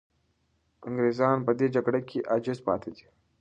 انګریزان 0.87 1.37
په 1.45 1.51
دې 1.59 1.67
جګړه 1.75 1.99
کې 2.09 2.25
عاجز 2.31 2.59
پاتې 2.67 2.89
دي. 2.95 3.05